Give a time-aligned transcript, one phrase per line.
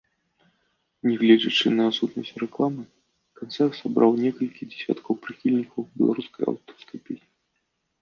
[1.07, 2.83] Нягледзячы на адсутнасць рэкламы,
[3.43, 7.29] канцэрт сабраў некалькі дзесяткаў прыхільнікаў беларускай аўтарскай песні.